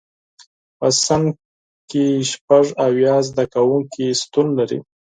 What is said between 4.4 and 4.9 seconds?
لري.